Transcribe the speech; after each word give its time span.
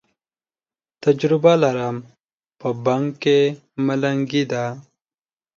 تجره 1.01 1.53
لرم، 1.63 1.95
په 2.59 2.67
بنګ 2.85 3.07
کې 3.23 3.39
ملنګي 3.85 4.43
ده 4.51 4.65